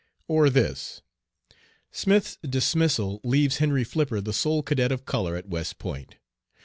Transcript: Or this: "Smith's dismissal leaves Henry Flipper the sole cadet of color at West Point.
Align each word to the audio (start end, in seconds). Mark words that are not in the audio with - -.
Or 0.27 0.49
this: 0.49 1.03
"Smith's 1.91 2.37
dismissal 2.41 3.21
leaves 3.23 3.57
Henry 3.59 3.83
Flipper 3.83 4.19
the 4.19 4.33
sole 4.33 4.63
cadet 4.63 4.91
of 4.91 5.05
color 5.05 5.35
at 5.35 5.47
West 5.47 5.77
Point. 5.77 6.15